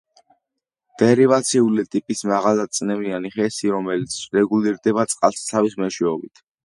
დერივაციული 1.01 1.83
ტიპის 1.95 2.23
მაღალდაწნევიანი 2.31 3.31
ჰესი, 3.37 3.71
რომელიც 3.75 4.17
რეგულირდება 4.39 5.07
წყალსაცავის 5.13 5.77
მეშვეობით. 5.85 6.45